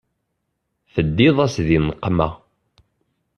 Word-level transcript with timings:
Teddiḍ-as 0.93 1.55
di 1.67 1.77
nneqma. 1.83 2.29